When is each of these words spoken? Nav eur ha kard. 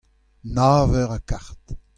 Nav 0.55 0.91
eur 1.01 1.09
ha 1.13 1.19
kard. 1.29 1.65